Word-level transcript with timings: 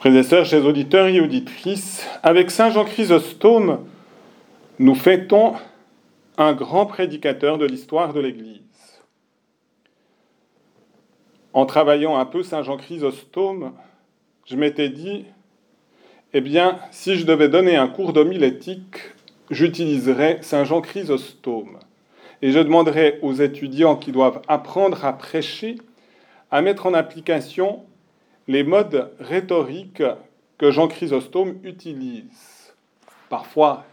Frères 0.00 0.16
et 0.16 0.22
sœurs, 0.22 0.46
chers 0.46 0.64
auditeurs 0.64 1.08
et 1.08 1.20
auditrices, 1.20 2.06
avec 2.22 2.50
Saint 2.50 2.70
Jean 2.70 2.86
Chrysostome, 2.86 3.84
nous 4.78 4.94
fêtons 4.94 5.52
un 6.38 6.54
grand 6.54 6.86
prédicateur 6.86 7.58
de 7.58 7.66
l'histoire 7.66 8.14
de 8.14 8.20
l'Église. 8.20 8.62
En 11.52 11.66
travaillant 11.66 12.16
un 12.16 12.24
peu 12.24 12.42
Saint 12.42 12.62
Jean 12.62 12.78
Chrysostome, 12.78 13.72
je 14.46 14.56
m'étais 14.56 14.88
dit, 14.88 15.26
eh 16.32 16.40
bien, 16.40 16.78
si 16.92 17.16
je 17.16 17.26
devais 17.26 17.50
donner 17.50 17.76
un 17.76 17.88
cours 17.88 18.14
d'homilétique, 18.14 18.96
j'utiliserais 19.50 20.38
Saint 20.40 20.64
Jean 20.64 20.80
Chrysostome. 20.80 21.78
Et 22.40 22.52
je 22.52 22.58
demanderais 22.58 23.18
aux 23.20 23.34
étudiants 23.34 23.96
qui 23.96 24.12
doivent 24.12 24.40
apprendre 24.48 25.04
à 25.04 25.12
prêcher 25.12 25.76
à 26.50 26.62
mettre 26.62 26.86
en 26.86 26.94
application 26.94 27.84
les 28.50 28.64
modes 28.64 29.12
rhétoriques 29.20 30.02
que 30.58 30.72
Jean 30.72 30.88
Chrysostome 30.88 31.60
utilise. 31.62 32.74
Parfois, 33.28 33.84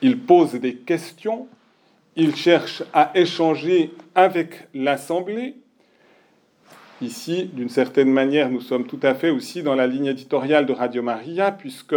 il 0.00 0.18
pose 0.18 0.54
des 0.54 0.76
questions, 0.76 1.46
il 2.16 2.34
cherche 2.36 2.82
à 2.94 3.10
échanger 3.14 3.92
avec 4.14 4.66
l'Assemblée. 4.72 5.56
Ici, 7.02 7.50
d'une 7.52 7.68
certaine 7.68 8.10
manière, 8.10 8.48
nous 8.48 8.62
sommes 8.62 8.86
tout 8.86 9.00
à 9.02 9.14
fait 9.14 9.28
aussi 9.28 9.62
dans 9.62 9.74
la 9.74 9.86
ligne 9.86 10.06
éditoriale 10.06 10.64
de 10.64 10.72
Radio 10.72 11.02
Maria, 11.02 11.52
puisque 11.52 11.96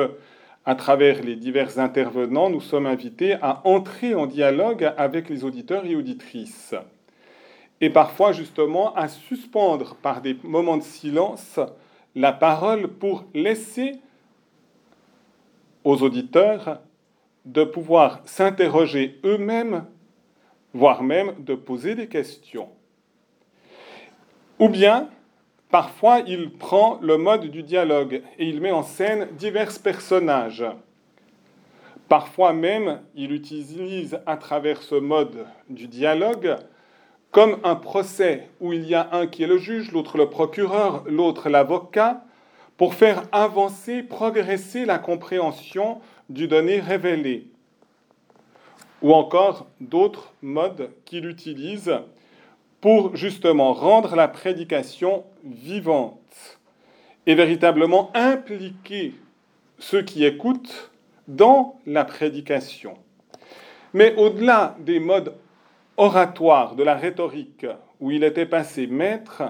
à 0.65 0.75
travers 0.75 1.23
les 1.23 1.37
divers 1.37 1.79
intervenants, 1.79 2.49
nous 2.49 2.59
sommes 2.59 2.87
invités 2.87 3.35
à 3.41 3.61
entrer 3.63 4.15
en 4.15 4.25
dialogue 4.25 4.91
avec 4.97 5.29
les 5.29 5.45
auditeurs 5.45 5.85
et 5.85 5.95
auditrices 5.95 6.75
et 7.83 7.89
parfois 7.89 8.31
justement 8.31 8.95
à 8.95 9.09
suspendre 9.09 9.95
par 9.95 10.21
des 10.21 10.37
moments 10.41 10.77
de 10.77 10.83
silence 10.83 11.59
la 12.15 12.31
parole 12.31 12.87
pour 12.87 13.25
laisser 13.33 13.99
aux 15.83 16.01
auditeurs 16.01 16.79
de 17.43 17.65
pouvoir 17.65 18.21
s'interroger 18.23 19.19
eux-mêmes, 19.25 19.83
voire 20.73 21.03
même 21.03 21.33
de 21.39 21.55
poser 21.55 21.93
des 21.93 22.07
questions. 22.07 22.69
Ou 24.59 24.69
bien, 24.69 25.09
parfois, 25.69 26.21
il 26.21 26.51
prend 26.53 26.99
le 27.01 27.17
mode 27.17 27.51
du 27.51 27.63
dialogue 27.63 28.23
et 28.39 28.47
il 28.47 28.61
met 28.61 28.71
en 28.71 28.83
scène 28.83 29.27
divers 29.37 29.77
personnages. 29.83 30.63
Parfois 32.07 32.53
même, 32.53 33.01
il 33.13 33.33
utilise 33.33 34.21
à 34.25 34.37
travers 34.37 34.81
ce 34.81 34.95
mode 34.95 35.45
du 35.69 35.89
dialogue 35.89 36.55
comme 37.33 37.57
un 37.63 37.75
procès 37.75 38.47
où 38.61 38.73
il 38.73 38.85
y 38.85 38.93
a 38.93 39.09
un 39.11 39.25
qui 39.25 39.43
est 39.43 39.47
le 39.47 39.57
juge, 39.57 39.91
l'autre 39.91 40.17
le 40.17 40.29
procureur, 40.29 41.03
l'autre 41.07 41.49
l'avocat, 41.49 42.23
pour 42.77 42.93
faire 42.93 43.23
avancer, 43.31 44.03
progresser 44.03 44.85
la 44.85 44.99
compréhension 44.99 45.99
du 46.29 46.47
donné 46.47 46.79
révélé. 46.79 47.47
Ou 49.01 49.13
encore 49.13 49.65
d'autres 49.81 50.31
modes 50.43 50.91
qu'il 51.05 51.25
utilise 51.25 51.91
pour 52.81 53.15
justement 53.15 53.73
rendre 53.73 54.15
la 54.15 54.27
prédication 54.27 55.23
vivante 55.43 56.59
et 57.25 57.33
véritablement 57.33 58.11
impliquer 58.13 59.15
ceux 59.79 60.03
qui 60.03 60.23
écoutent 60.23 60.91
dans 61.27 61.79
la 61.87 62.05
prédication. 62.05 62.93
Mais 63.93 64.13
au-delà 64.17 64.75
des 64.79 64.99
modes 64.99 65.33
oratoire 65.97 66.75
de 66.75 66.83
la 66.83 66.95
rhétorique 66.95 67.65
où 67.99 68.11
il 68.11 68.23
était 68.23 68.45
passé 68.45 68.87
maître, 68.87 69.43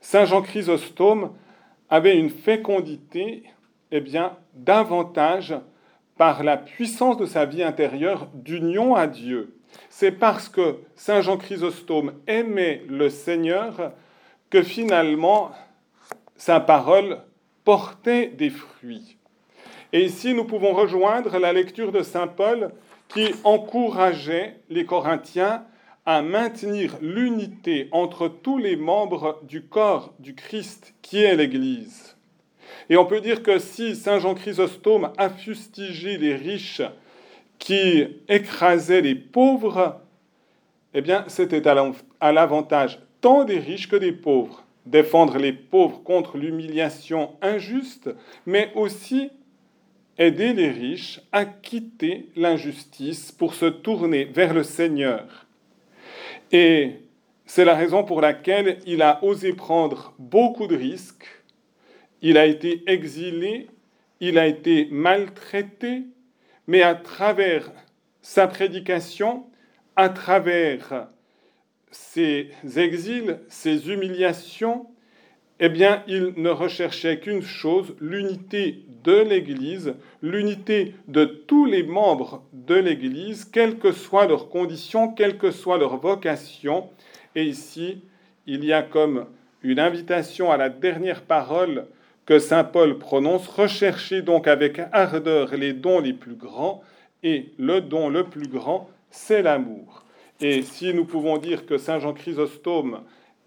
Saint 0.00 0.24
Jean 0.24 0.42
Chrysostome 0.42 1.32
avait 1.90 2.16
une 2.16 2.30
fécondité 2.30 3.44
eh 3.90 4.00
bien, 4.00 4.36
davantage 4.54 5.54
par 6.16 6.42
la 6.42 6.56
puissance 6.56 7.16
de 7.16 7.26
sa 7.26 7.44
vie 7.44 7.62
intérieure 7.62 8.28
d'union 8.34 8.94
à 8.94 9.06
Dieu. 9.06 9.56
C'est 9.88 10.12
parce 10.12 10.48
que 10.48 10.78
Saint 10.94 11.20
Jean 11.20 11.36
Chrysostome 11.36 12.12
aimait 12.26 12.82
le 12.88 13.08
Seigneur 13.08 13.92
que 14.50 14.62
finalement 14.62 15.50
sa 16.36 16.60
parole 16.60 17.18
portait 17.64 18.28
des 18.28 18.50
fruits. 18.50 19.18
Et 19.92 20.04
ici, 20.04 20.34
nous 20.34 20.44
pouvons 20.44 20.72
rejoindre 20.72 21.38
la 21.38 21.52
lecture 21.52 21.92
de 21.92 22.02
Saint 22.02 22.26
Paul 22.26 22.72
qui 23.08 23.34
encourageait 23.44 24.60
les 24.68 24.84
Corinthiens 24.84 25.64
à 26.08 26.22
maintenir 26.22 26.96
l'unité 27.02 27.90
entre 27.92 28.28
tous 28.28 28.56
les 28.56 28.76
membres 28.76 29.42
du 29.42 29.60
corps 29.60 30.14
du 30.18 30.34
Christ 30.34 30.94
qui 31.02 31.18
est 31.18 31.36
l'Église. 31.36 32.16
Et 32.88 32.96
on 32.96 33.04
peut 33.04 33.20
dire 33.20 33.42
que 33.42 33.58
si 33.58 33.94
Saint 33.94 34.18
Jean 34.18 34.34
Chrysostome 34.34 35.12
a 35.18 35.28
fustigé 35.28 36.16
les 36.16 36.34
riches 36.34 36.80
qui 37.58 38.06
écrasaient 38.26 39.02
les 39.02 39.16
pauvres, 39.16 40.00
eh 40.94 41.02
bien 41.02 41.24
c'était 41.26 41.68
à 41.68 42.32
l'avantage 42.32 43.00
tant 43.20 43.44
des 43.44 43.58
riches 43.58 43.90
que 43.90 43.96
des 43.96 44.12
pauvres. 44.12 44.64
Défendre 44.86 45.36
les 45.36 45.52
pauvres 45.52 46.02
contre 46.02 46.38
l'humiliation 46.38 47.32
injuste, 47.42 48.08
mais 48.46 48.72
aussi 48.74 49.28
aider 50.16 50.54
les 50.54 50.70
riches 50.70 51.20
à 51.32 51.44
quitter 51.44 52.30
l'injustice 52.34 53.30
pour 53.30 53.52
se 53.52 53.66
tourner 53.66 54.24
vers 54.24 54.54
le 54.54 54.62
Seigneur. 54.62 55.44
Et 56.52 56.94
c'est 57.46 57.64
la 57.64 57.74
raison 57.74 58.04
pour 58.04 58.20
laquelle 58.20 58.78
il 58.86 59.02
a 59.02 59.22
osé 59.24 59.52
prendre 59.52 60.14
beaucoup 60.18 60.66
de 60.66 60.76
risques. 60.76 61.26
Il 62.20 62.36
a 62.36 62.46
été 62.46 62.82
exilé, 62.86 63.68
il 64.20 64.38
a 64.38 64.46
été 64.46 64.88
maltraité, 64.90 66.04
mais 66.66 66.82
à 66.82 66.94
travers 66.94 67.70
sa 68.22 68.46
prédication, 68.46 69.46
à 69.96 70.08
travers 70.08 71.08
ses 71.90 72.50
exils, 72.76 73.40
ses 73.48 73.90
humiliations, 73.90 74.86
eh 75.60 75.68
bien, 75.68 76.02
il 76.06 76.34
ne 76.36 76.50
recherchait 76.50 77.18
qu'une 77.18 77.42
chose, 77.42 77.94
l'unité 78.00 78.82
de 79.04 79.16
l'Église, 79.22 79.94
l'unité 80.22 80.94
de 81.08 81.24
tous 81.24 81.64
les 81.64 81.82
membres 81.82 82.42
de 82.52 82.74
l'Église, 82.74 83.44
quelles 83.44 83.78
que 83.78 83.92
soient 83.92 84.26
leurs 84.26 84.48
conditions, 84.48 85.08
quelle 85.12 85.38
que 85.38 85.50
soit 85.50 85.78
leur 85.78 85.96
vocation. 85.96 86.88
Et 87.34 87.44
ici, 87.44 88.00
il 88.46 88.64
y 88.64 88.72
a 88.72 88.82
comme 88.82 89.26
une 89.62 89.80
invitation 89.80 90.52
à 90.52 90.56
la 90.56 90.68
dernière 90.68 91.22
parole 91.22 91.86
que 92.26 92.38
Saint 92.38 92.64
Paul 92.64 92.98
prononce, 92.98 93.48
recherchez 93.48 94.22
donc 94.22 94.46
avec 94.46 94.80
ardeur 94.92 95.56
les 95.56 95.72
dons 95.72 96.00
les 96.00 96.12
plus 96.12 96.34
grands, 96.34 96.82
et 97.22 97.46
le 97.58 97.80
don 97.80 98.08
le 98.08 98.24
plus 98.24 98.48
grand, 98.48 98.88
c'est 99.10 99.42
l'amour. 99.42 100.04
Et 100.40 100.62
si 100.62 100.94
nous 100.94 101.04
pouvons 101.04 101.38
dire 101.38 101.66
que 101.66 101.78
Saint 101.78 101.98
Jean 101.98 102.12
Chrysostome 102.12 103.00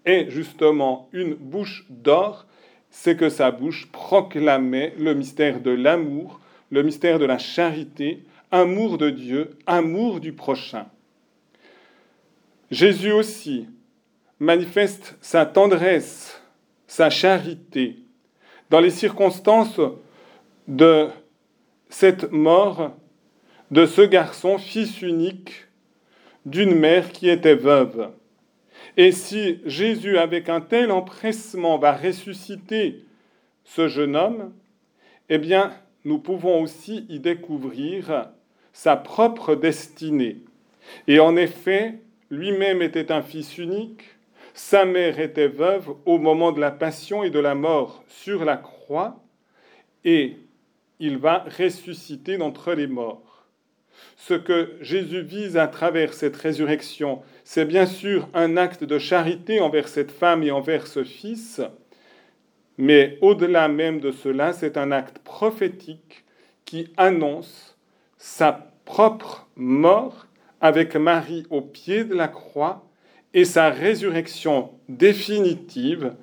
est 0.04 0.30
justement 0.30 1.08
une 1.12 1.34
bouche 1.34 1.84
d'or, 1.88 2.46
c'est 2.90 3.16
que 3.16 3.28
sa 3.28 3.50
bouche 3.50 3.90
proclamait 3.90 4.94
le 4.98 5.14
mystère 5.14 5.60
de 5.60 5.70
l'amour, 5.70 6.40
le 6.70 6.82
mystère 6.82 7.18
de 7.18 7.24
la 7.24 7.38
charité, 7.38 8.24
amour 8.50 8.98
de 8.98 9.10
Dieu, 9.10 9.50
amour 9.66 10.20
du 10.20 10.32
prochain. 10.32 10.86
Jésus 12.70 13.12
aussi 13.12 13.66
manifeste 14.38 15.16
sa 15.20 15.46
tendresse, 15.46 16.42
sa 16.86 17.10
charité 17.10 17.96
dans 18.70 18.80
les 18.80 18.90
circonstances 18.90 19.80
de 20.66 21.08
cette 21.88 22.32
mort 22.32 22.92
de 23.70 23.86
ce 23.86 24.02
garçon, 24.02 24.58
fils 24.58 25.00
unique 25.02 25.66
d'une 26.44 26.74
mère 26.74 27.12
qui 27.12 27.28
était 27.28 27.54
veuve. 27.54 28.10
Et 28.96 29.12
si 29.12 29.60
Jésus, 29.64 30.18
avec 30.18 30.48
un 30.48 30.60
tel 30.60 30.90
empressement, 30.90 31.78
va 31.78 31.92
ressusciter 31.92 33.04
ce 33.64 33.88
jeune 33.88 34.16
homme, 34.16 34.52
eh 35.28 35.38
bien, 35.38 35.72
nous 36.04 36.18
pouvons 36.18 36.60
aussi 36.60 37.06
y 37.08 37.20
découvrir 37.20 38.28
sa 38.72 38.96
propre 38.96 39.54
destinée. 39.54 40.38
Et 41.06 41.20
en 41.20 41.36
effet, 41.36 42.00
lui-même 42.30 42.82
était 42.82 43.12
un 43.12 43.22
fils 43.22 43.58
unique, 43.58 44.04
sa 44.54 44.84
mère 44.84 45.18
était 45.20 45.48
veuve 45.48 45.94
au 46.04 46.18
moment 46.18 46.52
de 46.52 46.60
la 46.60 46.70
passion 46.70 47.22
et 47.22 47.30
de 47.30 47.38
la 47.38 47.54
mort 47.54 48.04
sur 48.08 48.44
la 48.44 48.56
croix, 48.56 49.22
et 50.04 50.36
il 50.98 51.18
va 51.18 51.46
ressusciter 51.58 52.36
d'entre 52.36 52.74
les 52.74 52.86
morts. 52.86 53.31
Ce 54.16 54.34
que 54.34 54.72
Jésus 54.80 55.22
vise 55.22 55.56
à 55.56 55.66
travers 55.66 56.14
cette 56.14 56.36
résurrection, 56.36 57.22
c'est 57.44 57.64
bien 57.64 57.86
sûr 57.86 58.28
un 58.34 58.56
acte 58.56 58.84
de 58.84 58.98
charité 58.98 59.60
envers 59.60 59.88
cette 59.88 60.12
femme 60.12 60.42
et 60.42 60.50
envers 60.50 60.86
ce 60.86 61.04
fils, 61.04 61.60
mais 62.78 63.18
au-delà 63.20 63.68
même 63.68 64.00
de 64.00 64.12
cela, 64.12 64.52
c'est 64.52 64.76
un 64.76 64.92
acte 64.92 65.18
prophétique 65.18 66.24
qui 66.64 66.88
annonce 66.96 67.76
sa 68.16 68.72
propre 68.84 69.48
mort 69.56 70.26
avec 70.60 70.96
Marie 70.96 71.44
au 71.50 71.60
pied 71.60 72.04
de 72.04 72.14
la 72.14 72.28
croix 72.28 72.86
et 73.34 73.44
sa 73.44 73.70
résurrection 73.70 74.70
définitive 74.88 76.14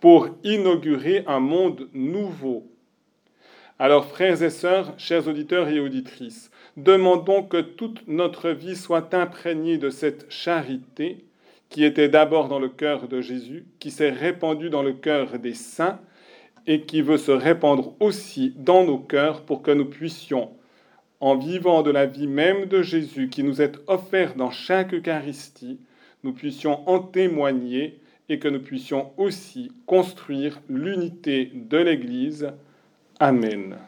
pour 0.00 0.28
inaugurer 0.42 1.24
un 1.26 1.40
monde 1.40 1.88
nouveau 1.92 2.71
Alors, 3.78 4.06
frères 4.06 4.42
et 4.42 4.50
sœurs, 4.50 4.94
chers 4.98 5.28
auditeurs 5.28 5.68
et 5.68 5.80
auditrices, 5.80 6.50
demandons 6.76 7.42
que 7.42 7.60
toute 7.60 8.06
notre 8.06 8.50
vie 8.50 8.76
soit 8.76 9.14
imprégnée 9.14 9.78
de 9.78 9.90
cette 9.90 10.30
charité 10.30 11.24
qui 11.68 11.84
était 11.84 12.08
d'abord 12.08 12.48
dans 12.48 12.58
le 12.58 12.68
cœur 12.68 13.08
de 13.08 13.20
Jésus, 13.22 13.64
qui 13.80 13.90
s'est 13.90 14.10
répandue 14.10 14.68
dans 14.68 14.82
le 14.82 14.92
cœur 14.92 15.38
des 15.38 15.54
saints 15.54 15.98
et 16.66 16.82
qui 16.82 17.00
veut 17.00 17.16
se 17.16 17.32
répandre 17.32 17.94
aussi 17.98 18.52
dans 18.56 18.84
nos 18.84 18.98
cœurs 18.98 19.42
pour 19.42 19.62
que 19.62 19.70
nous 19.70 19.86
puissions, 19.86 20.50
en 21.20 21.36
vivant 21.36 21.82
de 21.82 21.90
la 21.90 22.06
vie 22.06 22.26
même 22.26 22.66
de 22.66 22.82
Jésus 22.82 23.28
qui 23.30 23.42
nous 23.42 23.62
est 23.62 23.78
offert 23.86 24.34
dans 24.34 24.50
chaque 24.50 24.92
Eucharistie, 24.92 25.80
nous 26.24 26.32
puissions 26.32 26.88
en 26.88 27.00
témoigner 27.00 28.00
et 28.28 28.38
que 28.38 28.48
nous 28.48 28.60
puissions 28.60 29.12
aussi 29.16 29.72
construire 29.86 30.60
l'unité 30.68 31.50
de 31.54 31.78
l'Église. 31.78 32.52
Amen. 33.22 33.78